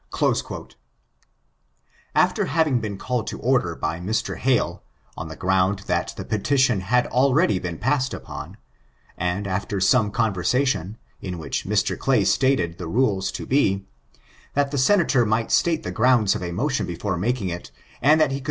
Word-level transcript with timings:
[After 2.15 2.45
having 2.45 2.79
been 2.79 2.97
called 2.97 3.27
to 3.27 3.37
order 3.39 3.75
by 3.75 3.99
Mr. 3.99 4.35
Hale, 4.39 4.81
on 5.15 5.27
the 5.27 5.35
ground 5.35 5.83
that 5.85 6.15
the 6.17 6.25
petition 6.25 6.79
had 6.81 7.05
already 7.05 7.59
been 7.59 7.77
pa:^««d 7.77 8.17
upon, 8.17 8.57
and 9.15 9.45
after 9.45 9.79
some 9.79 10.09
conversation, 10.09 10.97
in 11.21 11.37
which 11.37 11.67
Mr. 11.67 11.95
Clay 11.99 12.25
stated 12.25 12.79
the 12.79 12.87
rules 12.87 13.31
to 13.33 13.45
be, 13.45 13.85
that 14.55 14.71
the 14.71 14.79
Senator 14.79 15.23
might 15.23 15.51
state 15.51 15.83
the 15.83 15.91
grounds 15.91 16.33
of 16.33 16.41
a 16.41 16.51
motion 16.51 16.87
before 16.87 17.15
making 17.15 17.51
ii, 17.51 17.61
and 17.61 17.63
that 17.63 17.67
he 17.67 17.69
could 17.69 18.05
»^^^^s^ 18.05 18.05
^^^^^^^k^^^^k^k^ 18.07 18.09
ON 18.09 18.11
ABOLITIONISM. 18.11 18.39